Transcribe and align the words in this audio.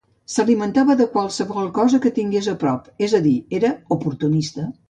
S'alimentava 0.35 0.95
de 1.01 1.05
qualsevol 1.11 1.69
cosa 1.77 2.01
que 2.07 2.13
tingués 2.17 2.51
a 2.55 2.57
prop, 2.65 2.91
és 3.09 3.17
a 3.19 3.23
dir, 3.29 3.39
era 3.61 3.75
oportunista. 3.99 4.71